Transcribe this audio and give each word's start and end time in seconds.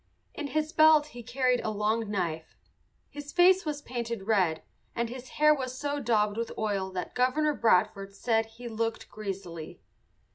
In 0.33 0.47
his 0.47 0.73
belt 0.73 1.05
he 1.13 1.21
carried 1.21 1.59
a 1.63 1.69
long 1.69 2.09
knife. 2.09 2.57
His 3.11 3.31
face 3.31 3.65
was 3.67 3.83
painted 3.83 4.23
red, 4.23 4.63
and 4.95 5.09
his 5.09 5.29
hair 5.37 5.53
was 5.53 5.77
so 5.77 5.99
daubed 5.99 6.37
with 6.37 6.51
oil 6.57 6.89
that 6.93 7.13
Governor 7.13 7.53
Bradford 7.53 8.15
said 8.15 8.47
he 8.47 8.67
"looked 8.67 9.11
greasily." 9.11 9.79